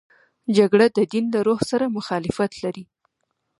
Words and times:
جګړه 0.57 0.85
د 0.97 0.99
دین 1.11 1.25
له 1.33 1.39
روح 1.47 1.59
سره 1.71 1.93
مخالفت 1.97 2.51
لري 2.63 2.85